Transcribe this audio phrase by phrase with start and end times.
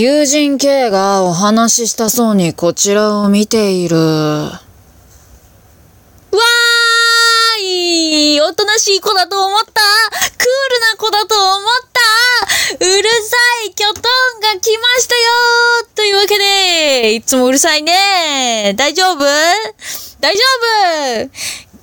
[0.00, 3.96] 友人 K がお話ししたそうにこちらを見ている。
[3.96, 9.66] わーいおとなしい子だと思った。
[9.66, 12.76] クールな子だと思った。
[12.76, 14.02] うるさいキョトン
[14.40, 15.32] が来ましたよ
[15.96, 18.74] というわけで、いつもうるさいね。
[18.76, 19.24] 大丈夫？
[20.20, 20.40] 大丈
[21.24, 21.30] 夫。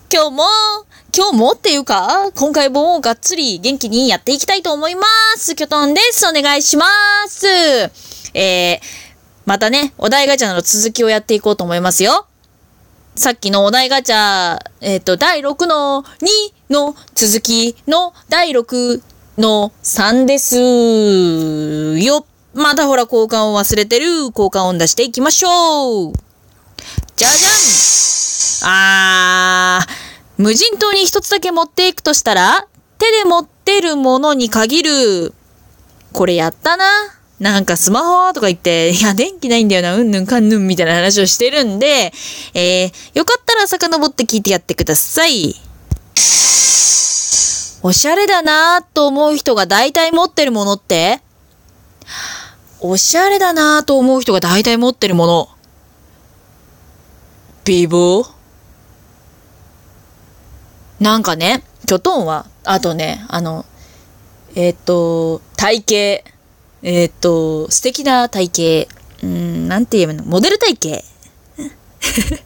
[0.09, 0.84] 今日も、
[1.17, 5.03] 今日もっていうか、今回もがっつり元気にやっていきたいと思いま
[5.37, 5.55] す。
[5.55, 6.27] キョトンです。
[6.27, 6.85] お願いしま
[7.29, 7.47] す。
[7.47, 8.79] えー、
[9.45, 12.27] またね、お題ガチャの続きをやっていこうと思いますよ。
[13.15, 19.01] さっきのお題ガチャ、えっ、ー、と、第6の2の続きの第6
[19.37, 20.57] の3です
[22.05, 22.25] よ。
[22.53, 24.05] またほら交換を忘れてる。
[24.05, 26.13] 交換音出していきましょう。
[27.15, 30.04] じゃじゃんあー、
[30.37, 32.67] 無人島に一つだけ持っていくとしたら、
[32.97, 35.33] 手で持ってるものに限る。
[36.11, 36.85] これやったな。
[37.39, 42.13] なんかスマホとか言って、いや、電気ないんだよな、うんぬんかんぬんみたいな話をしてるんで、
[42.53, 45.55] えー、よかったら遡って聞いてやってください。
[47.83, 51.21] おしゃれだなと思う人が大体持ってるものって？
[52.79, 55.49] おしゃれだなと思う人が大体持ってるもの。
[57.63, 58.25] ビボ
[60.99, 63.65] なんかね、キョトンは、あとね、あの、
[64.55, 66.31] えっ、ー、と、体型。
[66.83, 68.95] えっ、ー、と、素敵な体型。
[69.23, 70.25] うん、なんて言えばいいの？
[70.25, 71.03] モデル体型。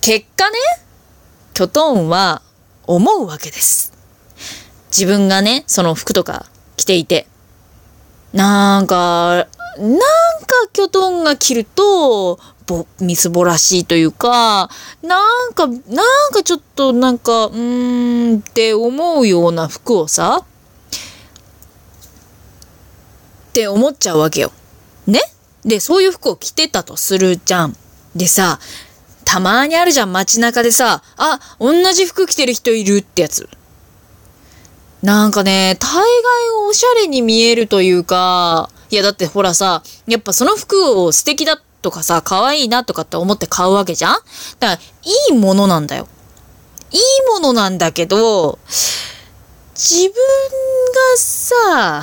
[0.00, 0.56] 結果ね、
[1.54, 2.42] キョトンは
[2.86, 3.92] 思うわけです。
[4.90, 7.26] 自分がね、その服とか着ていて。
[8.32, 9.46] なんか、
[9.78, 9.98] なんか
[10.72, 14.68] キョトンが着ると、ぼ、みすぼらしいというか、
[15.02, 15.78] なんか、なん
[16.32, 20.44] かちょっとなんか、うーんって思うような服をさ、
[23.48, 24.52] って思っちゃうわけよ。
[25.06, 25.20] ね？
[25.64, 27.76] で、そういう服を着てたとするじゃん。
[28.14, 28.60] でさ、
[29.24, 33.48] たまにあるじゃん、街中でさ、あ、同じ服着てる人いるってやつ。
[35.02, 36.04] なんかね、大概
[36.68, 44.14] おしゃれに見えるというか、いやだってほらさ、やっぱその服を素敵だっとかさ、可愛いなとかって思って買うわけじゃん？
[44.58, 46.08] だから、いいものなんだよ。
[46.90, 48.58] いいものなんだけど、
[49.76, 52.02] 自分がさ、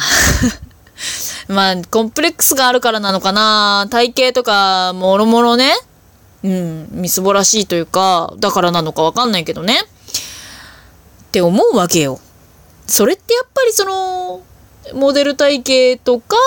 [1.52, 5.76] まあ、コンプレックスがあるからなのかな体型とか、もろもろね。
[6.46, 9.82] うん、みすぼらしいというか、だからなのかわかんないけどね。
[9.82, 12.22] って思うわけよ。
[12.88, 14.44] それってやっぱりその、
[14.94, 16.38] モデル体型とか、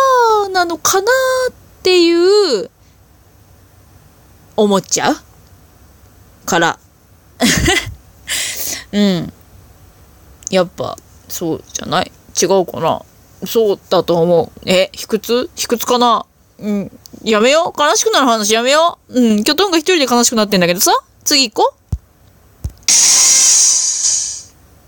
[0.52, 1.10] なのかな
[1.50, 2.70] っていう、
[4.56, 5.16] 思っちゃう？
[6.46, 6.78] から。
[8.92, 9.32] うん。
[10.50, 10.96] やっぱ、
[11.28, 12.10] そうじゃない？
[12.40, 13.02] 違うかな？
[13.46, 14.50] そうだと思う。
[14.68, 15.50] え、卑屈？
[15.56, 16.24] 卑屈かな？
[16.58, 16.98] うん。
[17.22, 17.82] やめよう？
[17.82, 19.20] 悲しくなる話やめよう？
[19.20, 19.44] うん。
[19.44, 20.92] キョトンが一人で悲しくなってんだけどさ。
[21.24, 21.76] 次行こう。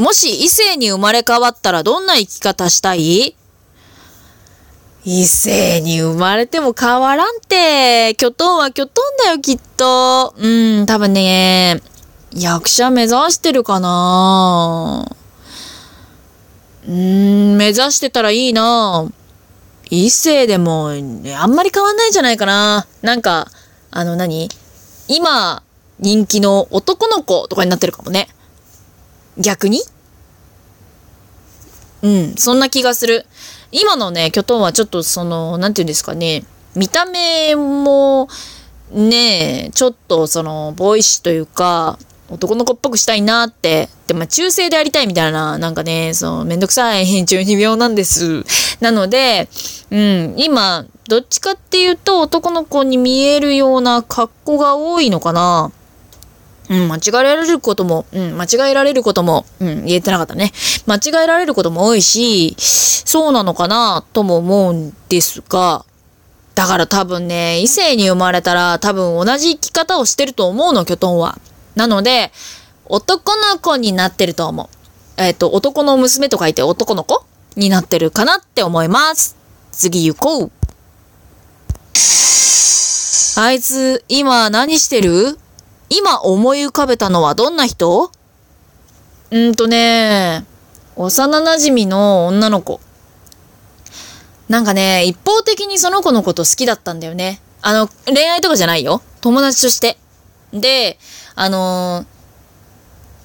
[0.02, 3.34] もし異性に生まれ変わったらどんな生き方したい？
[5.04, 8.14] 異性に生まれても変わらんて。
[8.19, 10.34] キョトンはキョトンだよ、きっと。
[10.36, 11.81] うん、多分ね、
[12.34, 15.06] 役者目指してるかな
[16.86, 19.06] うーん、目指してたらいいな
[19.91, 22.86] 異性でも、あんまり変わんないじゃないかな。
[23.00, 23.50] なんか、
[23.91, 24.50] あの何？
[25.06, 25.62] 今、
[26.00, 28.28] 人気の男の子とかになってるかもね。
[29.38, 29.80] 逆に？
[32.03, 33.26] うん、そんな気がする。
[33.70, 36.44] 今のね、キョトンはちょっとその、なんて言うんですかね、
[36.75, 38.28] 見た目も、
[38.91, 41.98] ねちょっとその、ボイッシュというか、
[42.31, 43.88] 男の子っぽくしたいなって。
[44.06, 48.44] で、まあ、中性でありたいみたいな、なんかね、そう、めんどくさい編中二病なんです。
[48.80, 49.48] なので、
[49.91, 55.72] うん、今、どっちかっていうと男の子に見えるような格好が多いのかな。
[56.70, 60.52] うん、間違えられることも、うん、間違えられることも、うん、言えてなかったね。
[60.86, 65.84] 間違えられることも多いし、そうなのかな、とも思うんですが、
[66.54, 71.38] だから多分ね、異性に生まれたら多分同じ生き方をしてると思うの、キョトンは。
[71.74, 72.32] なので、
[72.86, 74.68] 男の子になってると思う。
[75.16, 77.24] えっ、ー、と、男の娘と書いて男の子
[77.56, 79.36] になってるかなって思います。
[79.72, 80.50] 次行こう。
[83.36, 85.38] あいつ、今何してる？
[85.90, 88.10] 今思い浮かべたのはどんな人？
[89.30, 90.44] うんとね、
[90.96, 92.80] 幼馴染の女の子。
[94.48, 97.40] なんかね、一方的にその子のこと好きだったんだよね。
[97.60, 99.02] あの、恋愛とかじゃないよ。
[99.20, 99.98] 友達として。
[100.52, 100.98] で、
[101.34, 102.06] あの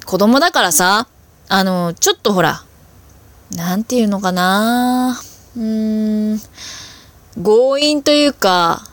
[0.02, 1.08] ー、子供だからさ、
[1.48, 2.64] あのー、ちょっとほら、
[3.56, 5.22] なんていうのかな
[5.56, 6.42] うーん、
[7.42, 8.84] 強引というか、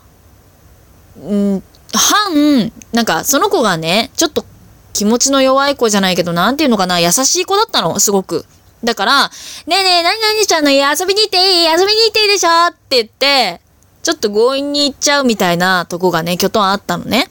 [1.21, 1.63] うん、
[1.97, 4.45] 半、なんかその子がね、ちょっと
[4.93, 8.45] 気持ちの弱い子じゃないけど、なんていうのかな、優しい子だったの、すごく。
[8.83, 9.29] だから、
[9.67, 13.61] ねえねえ、何々ちゃんの家遊びに行っていい遊びに行っていいでしょって言って、
[14.03, 17.29] ちょっと強引に行っちゃうみたいなとこがね、きょとんあったのね。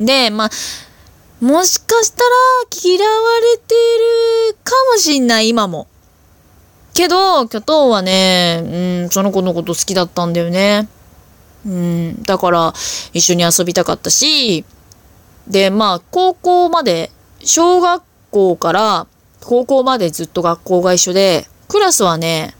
[0.00, 0.50] で、まあ、
[1.40, 2.30] もしかしたら
[2.82, 3.74] 嫌われて
[4.50, 5.86] るかもしんない、今も。
[6.94, 10.88] けど、キョトンはね、うん、その子のこと好きだったんだよね。
[11.68, 12.72] うん、だから、
[13.12, 14.64] 一緒に遊びたかったし、
[15.46, 17.10] で、まあ、高校まで、
[17.44, 19.06] 小学校から
[19.40, 22.54] 高校までずっと学校が一緒で、クラスはね、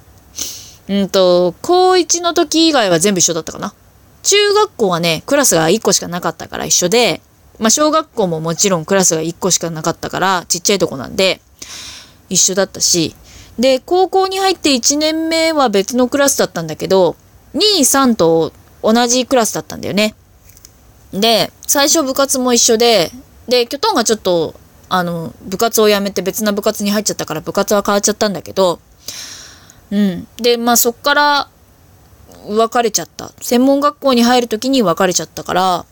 [0.89, 3.75] うんと、高1の時以外は全部一緒だったかな。
[4.23, 7.21] 中学校はね、クラスが1個しかなかったから一緒で、
[7.59, 11.41] まあ、小学校ももちろんクラスが1個しかなかったから、ちっちゃいとこなんで、
[12.29, 13.15] 一緒だったし、
[13.59, 17.17] で、高校に入って1年目は別のクラスだったんだけど、
[17.55, 18.53] 2、3と
[18.83, 20.15] 同じクラスだったんだよね。
[21.13, 23.11] で、最初部活も一緒で、
[23.49, 24.55] で、キョトンがちょっと、
[24.89, 28.81] あの、部活を辞めて別な部活に入っちゃったから部活は変わっちゃったんだけど、
[29.91, 30.27] うん。
[30.37, 31.49] で、まあそっから
[32.47, 33.33] 別れちゃった。
[33.41, 35.85] 専門学校に入るときに別れちゃったから、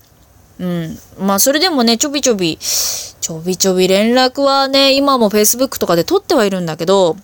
[0.58, 0.98] うん。
[1.18, 7.16] まあそれでもね、ちょびちょび、ちょびちょび連絡はね、今も Facebook とかで取ってはいるんだけど、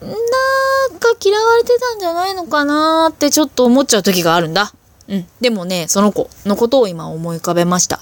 [0.00, 4.72] なんか嫌われてたんじゃないのかなーってちょっと思っちゃう時があるんだ。
[5.08, 5.26] うん。
[5.40, 8.00] でもね、その子のことを今思い浮かべました。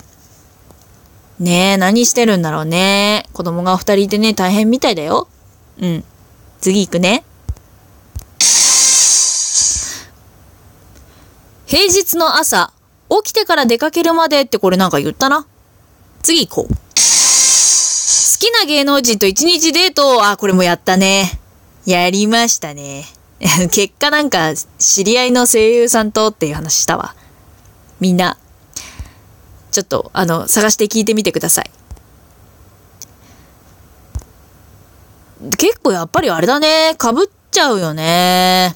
[1.38, 3.26] ねえ、何してるんだろうね。
[3.32, 5.28] 子供が二人いてね、大変みたいだよ。
[5.80, 6.04] うん。
[6.60, 7.24] 次行くね。
[11.66, 12.72] 平日の朝、
[13.10, 15.46] 起きてから出かけるまでってこれなんか言ったな。
[16.22, 16.74] 次行こう。
[16.74, 16.76] 好
[18.38, 21.40] きな芸能人と一日デートをあ、これもやったね。
[21.86, 23.06] やりましたね。
[23.70, 27.14] 結果なんか、知り合いの声優さんとっていう話したわ。
[28.00, 28.36] みんな、
[29.70, 31.70] ちょっと、あの、探して聞いてみてください。
[35.58, 36.94] 結構やっぱりあれだね。
[36.98, 38.74] かぶっちゃうよね。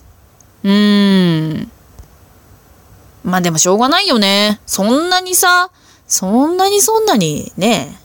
[0.63, 1.73] うーん。
[3.25, 4.61] まあでもしょうがないよね。
[4.67, 5.71] そんなにさ、
[6.07, 7.99] そんなにそんなにね。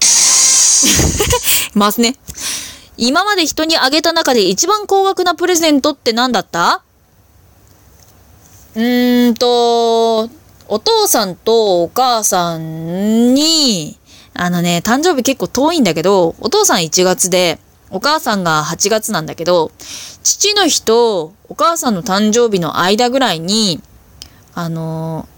[1.74, 2.16] ますね。
[2.96, 6.82] 今まで人にあげた中で一番高額なプレゼントって何だった？
[8.76, 10.28] うーんと、
[10.68, 13.98] お父さんとお母さんに、
[14.32, 17.58] あのね、誕生日結構遠いんだけど、お父さん1月で、
[17.90, 19.70] お母さんが8月なんだけど、
[20.24, 23.80] 父の日とお母さんの誕生日の間ぐらいに、
[24.54, 25.28] あの、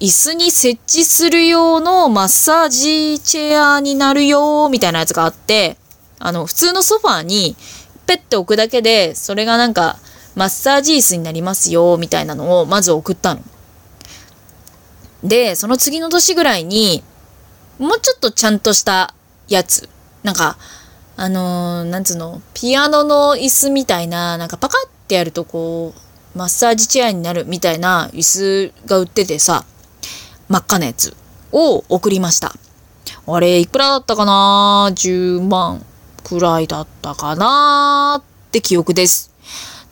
[0.00, 5.76] 椅子に設置する用のマッサージチェアになるよみたいなやつがあって、
[6.18, 7.56] あの、普通のソファーに
[8.06, 9.98] ペッて置くだけで、それがなんか、
[10.34, 13.40] マッサージ椅子になりますよ、みたいなのをまず送ったの。
[15.24, 17.02] で、その次の年ぐらいに、
[17.78, 19.14] もうちょっとちゃんとした
[19.48, 19.88] やつ。
[20.22, 20.58] なんか、
[21.16, 29.64] あのーなんつうの、ピアノの椅子みたいな、なんかパカってやるとこう、マッサージチェアになるみたいな椅子が売っててさ、
[30.48, 31.16] 真っ赤なやつ
[31.50, 32.52] を送りました。
[33.26, 35.84] あれ、いくらだったかな ?10 万
[36.26, 39.30] くらいだったかなって記憶です。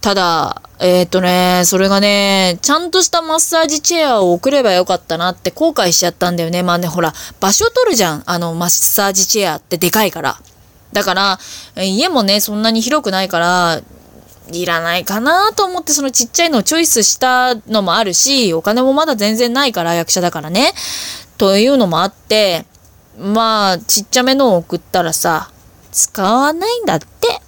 [0.00, 6.64] ただ、えっ、とね、それがね、ちゃんとしたマッサージチェアを送ればよかったなって後悔しちゃったんだよね。
[6.64, 8.24] まあね、ほら、場所取るじゃん。
[8.26, 10.36] あの、マッサージチェアってでかいから。
[10.92, 11.38] だから、
[11.76, 13.80] 家もね、そんなに広くないから、
[14.52, 20.72] いらないかなと思ってそのちっちゃいのをチョイスしたのもあるし、お金もまだ全然ないから、役者だからね。
[21.38, 22.66] というのもあって、
[23.16, 25.53] まあ、ちっちゃめのを送ったらさ、
[25.94, 27.40] 使わないんだって。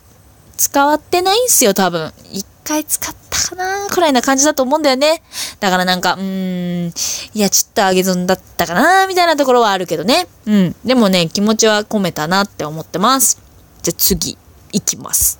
[0.56, 2.12] 使わってないんすよ、多分。
[2.32, 5.20] 一回使ったかなくらいな感じだと思うんだよね。
[5.60, 6.92] だからなんか、うーん、
[7.34, 10.28] いや、ちょっとあげ損だったかなみたいなところはあるけどね。
[10.46, 10.76] うん。
[10.84, 13.42] でもね、気持ちは込めたなって思ってます。
[13.82, 14.38] じゃあ次、
[14.72, 15.38] いきます。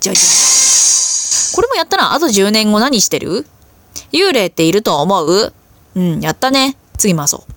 [0.00, 0.22] じゃじゃ
[1.54, 2.12] これもやったな。
[2.14, 3.46] あと10年後何してる？
[4.10, 5.52] 幽霊っていると思う？
[5.94, 6.76] うん、やったね。
[6.98, 7.51] 次回そう。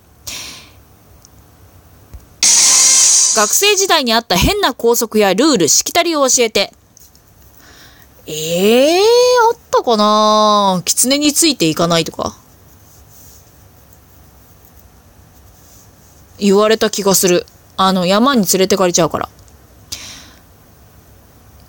[3.36, 6.72] 学生時代にあった変な校則やルール、しきたりを教えて。
[8.26, 9.02] ええー、
[9.52, 10.80] あったかな？
[10.86, 12.34] 狐についていかないとか。
[16.38, 17.44] 言われた気がする。
[17.76, 19.28] あの、山に連れてかれちゃうから。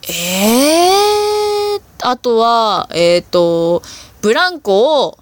[0.07, 3.83] ええー、あとは、えっ、と、
[4.21, 5.19] ブランコを、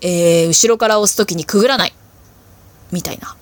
[0.00, 1.92] えー、後ろから押すときにくぐらない。
[2.90, 3.36] みたいな。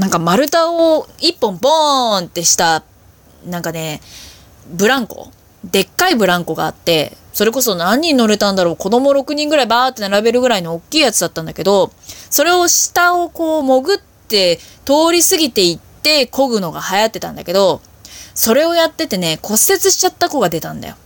[0.00, 2.82] なんか丸太を一本ボーンってした、
[3.44, 4.00] なんかね、
[4.72, 5.30] ブランコ
[5.62, 11.92] でっかいブランコがあって、それこそ何人乗れたんだろう、子供6人ぐらいバーって並べるぐらいの大きいやつだったんだけど、
[12.30, 17.82] それを下をこう潜って通り過ぎていって漕ぐのが流行ってたんだけど、
[18.34, 20.96] それをやっててね、骨折しちゃった子が出たんだよ。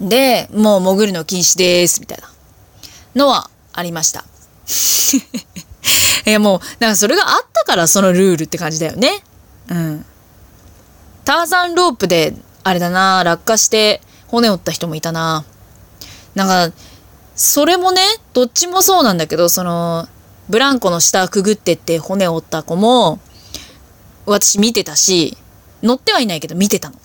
[0.00, 2.30] で、もう潜るの禁止です、みたいな
[3.16, 4.24] のはありました。
[6.26, 9.22] いやもう、なんかそれがあったからそのルールって感じだよね。
[9.70, 10.04] うん。
[11.24, 15.44] ターザンロープで、あれだな、落下して骨折った人もいたな。
[16.34, 16.76] なんか、
[17.34, 18.02] それもね、
[18.32, 20.08] どっちもそうなんだけど、その、
[20.48, 23.20] ブランコの下くぐってって骨折った子も、
[24.26, 25.36] 私見てたし、
[25.82, 26.96] 乗ってはいないけど見てたの。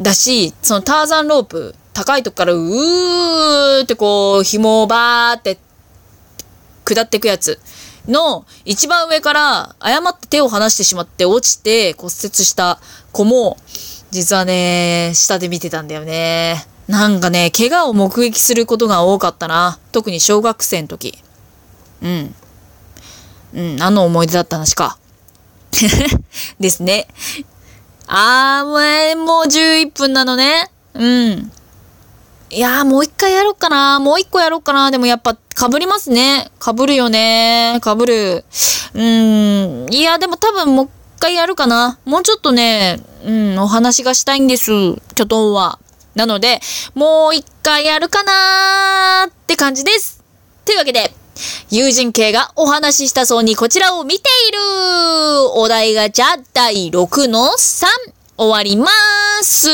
[0.00, 5.58] だし、そのターザンロープ、高いとこからうーってこう、紐をバーって
[6.84, 7.58] 下ってくやつ
[8.08, 12.80] の一番上から誤って手を離してしまって落ちて骨折した
[13.12, 13.56] 子も、
[14.10, 16.66] 実はね、下で見てたんだよね。
[16.88, 19.78] なんかね、怪我を目撃することが多かったな。
[19.90, 21.18] 特に小学生の時。
[22.02, 22.34] うん。
[23.54, 24.98] うん、何の思い出だった話か。
[26.60, 27.08] ですね。
[28.06, 30.70] あー、もう、11分なのね。
[30.94, 31.52] うん。
[32.50, 33.98] いやー、もう一回やろうかな。
[33.98, 34.90] もう一個やろうかな。
[34.92, 36.50] でもやっぱ、被りますね。
[36.64, 37.80] 被るよね。
[37.82, 38.44] 被る。
[38.94, 39.86] うん。
[39.90, 41.98] いや、でも多分もう一回やるかな。
[42.04, 44.70] もうちょっとね、うん、お話がしたいんです。
[44.70, 45.80] キョトンは。
[46.14, 46.60] なので、
[46.94, 50.22] もう一回やるかなーって感じです。
[50.64, 51.12] というわけで、
[51.70, 54.58] 友人系がお話ししたそうにこちらを見ている
[55.56, 57.86] お題ガチャ第6の3
[58.38, 58.88] 終わりま
[59.42, 59.68] す。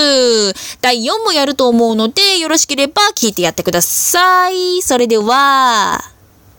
[0.81, 4.83] 第4もやると思うので、よろしければ聞いてやってください。
[4.83, 6.01] それでは、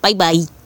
[0.01, 0.62] バイバイ。